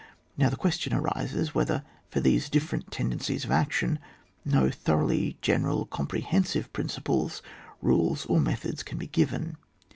[0.35, 3.99] Now the question arises whether for these different tendencies of action
[4.43, 7.43] no thoroughly general comprehen sive principles,
[7.83, 9.57] rules, or methods can be given.